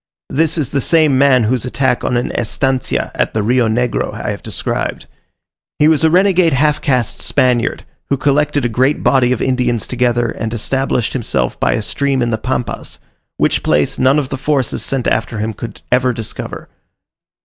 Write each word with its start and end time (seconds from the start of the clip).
This 0.31 0.57
is 0.57 0.69
the 0.69 0.81
same 0.81 1.15
man 1.19 1.43
whose 1.43 1.63
attack 1.63 2.03
on 2.03 2.17
an 2.17 2.31
estancia 2.31 3.11
at 3.13 3.35
the 3.35 3.43
Rio 3.43 3.67
Negro 3.67 4.11
I 4.15 4.31
have 4.31 4.41
described. 4.41 5.05
He 5.77 5.87
was 5.87 6.03
a 6.03 6.09
renegade 6.09 6.53
half 6.53 6.81
caste 6.81 7.21
Spaniard, 7.21 7.83
who 8.09 8.17
collected 8.17 8.65
a 8.65 8.67
great 8.67 9.03
body 9.03 9.31
of 9.31 9.43
Indians 9.43 9.85
together 9.85 10.29
and 10.29 10.55
established 10.55 11.13
himself 11.13 11.59
by 11.59 11.73
a 11.73 11.83
stream 11.83 12.23
in 12.23 12.31
the 12.31 12.39
Pampas, 12.39 12.97
which 13.37 13.61
place 13.61 13.99
none 13.99 14.17
of 14.17 14.29
the 14.29 14.37
forces 14.37 14.83
sent 14.83 15.05
after 15.05 15.37
him 15.37 15.53
could 15.53 15.81
ever 15.91 16.13
discover. 16.13 16.67